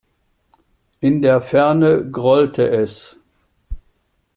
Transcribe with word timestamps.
In 0.99 1.21
der 1.21 1.41
Ferne 1.41 2.09
grollte 2.09 2.67
es. 2.67 3.17